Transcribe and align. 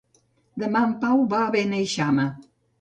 Demà 0.63 0.81
en 0.87 0.95
Pau 1.05 1.23
va 1.35 1.43
a 1.45 1.53
Beneixama. 1.59 2.29